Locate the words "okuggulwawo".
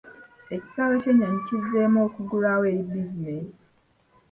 2.07-2.63